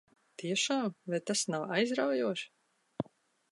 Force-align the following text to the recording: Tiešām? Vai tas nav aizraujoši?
Tiešām? 0.43 0.87
Vai 1.13 1.19
tas 1.31 1.45
nav 1.55 1.75
aizraujoši? 1.77 2.51